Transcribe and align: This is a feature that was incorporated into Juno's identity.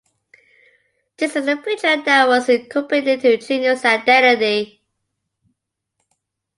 This 1.17 1.35
is 1.35 1.47
a 1.47 1.57
feature 1.57 2.01
that 2.03 2.27
was 2.27 2.49
incorporated 2.49 3.23
into 3.23 3.37
Juno's 3.45 3.85
identity. 3.85 4.81